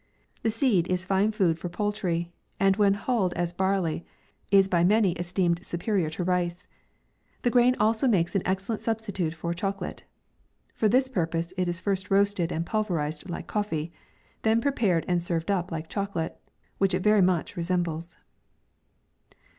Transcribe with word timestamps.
The 0.41 0.49
seed 0.49 0.87
is 0.87 1.05
fine 1.05 1.31
food 1.31 1.59
for 1.59 1.69
poultry, 1.69 2.31
and 2.59 2.75
when 2.75 2.95
hulled 2.95 3.33
as 3.35 3.53
barley, 3.53 4.03
is 4.51 4.67
by 4.67 4.83
ma 4.83 4.99
ny 4.99 5.13
esteemed 5.19 5.63
superior 5.63 6.09
to 6.09 6.23
rice. 6.23 6.65
The 7.43 7.51
grain 7.51 7.75
also 7.79 8.07
makes 8.07 8.33
an 8.35 8.41
excellent 8.43 8.81
substitute 8.81 9.35
for 9.35 9.53
choco 9.53 9.85
late. 9.85 10.03
For 10.73 10.89
this 10.89 11.07
purpose 11.07 11.53
it 11.55 11.69
is 11.69 11.79
first 11.79 12.09
roasted 12.09 12.51
and 12.51 12.65
pulverized 12.65 13.29
like 13.29 13.45
coffee, 13.45 13.91
then 14.41 14.59
prepared 14.59 15.05
and 15.07 15.21
served 15.21 15.51
up 15.51 15.71
like 15.71 15.87
chocolate, 15.87 16.35
which 16.79 16.95
it 16.95 17.03
very 17.03 17.21
much 17.21 17.55
resembles. 17.55 18.17